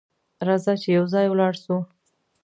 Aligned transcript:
راځه 0.47 0.73
چې 0.81 0.87
یو 0.97 1.05
ځای 1.13 1.25
ولاړ 1.29 1.53
سو! 1.63 1.75